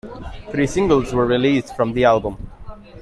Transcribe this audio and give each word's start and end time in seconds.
Three 0.49 0.65
singles 0.65 1.13
were 1.13 1.27
released 1.27 1.75
from 1.75 1.93
the 1.93 2.05
album. 2.05 2.49